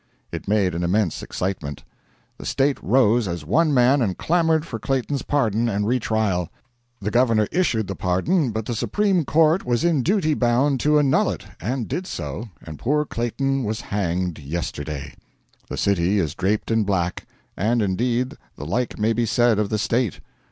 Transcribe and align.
It 0.31 0.47
made 0.47 0.73
an 0.73 0.83
immense 0.83 1.21
excitement; 1.21 1.83
the 2.39 2.43
State 2.47 2.81
rose 2.81 3.27
as 3.27 3.45
one 3.45 3.71
man 3.71 4.01
and 4.01 4.17
clamored 4.17 4.65
for 4.65 4.79
Clayton's 4.79 5.21
pardon 5.21 5.69
and 5.69 5.85
retrial. 5.85 6.49
The 6.99 7.11
governor 7.11 7.47
issued 7.51 7.85
the 7.85 7.93
pardon, 7.93 8.49
but 8.49 8.65
the 8.65 8.73
Supreme 8.73 9.25
Court 9.25 9.63
was 9.63 9.83
in 9.83 10.01
duty 10.01 10.33
bound 10.33 10.79
to 10.79 10.97
annul 10.97 11.29
it, 11.29 11.45
and 11.59 11.87
did 11.87 12.07
so, 12.07 12.49
and 12.63 12.79
poor 12.79 13.05
Clayton 13.05 13.63
was 13.63 13.79
hanged 13.79 14.39
yesterday. 14.39 15.13
The 15.69 15.77
city 15.77 16.17
is 16.17 16.33
draped 16.33 16.71
in 16.71 16.83
black, 16.83 17.27
and, 17.55 17.79
indeed, 17.79 18.37
the 18.55 18.65
like 18.65 18.97
may 18.97 19.13
be 19.13 19.27
said 19.27 19.59
of 19.59 19.69
the 19.69 19.77
State. 19.77 20.19